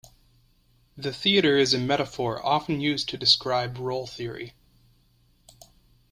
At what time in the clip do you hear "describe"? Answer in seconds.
3.19-3.77